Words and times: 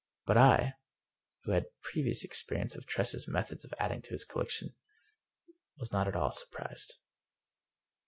But 0.25 0.35
I, 0.35 0.73
who 1.43 1.51
had 1.51 1.67
previous 1.83 2.23
experience 2.23 2.73
of 2.75 2.87
Tress's 2.87 3.27
methods 3.27 3.63
of 3.63 3.71
adding 3.79 4.01
to 4.01 4.09
his 4.09 4.25
collection, 4.25 4.73
was 5.77 5.91
not 5.91 6.07
at 6.07 6.15
all 6.15 6.31
surprised. 6.31 6.97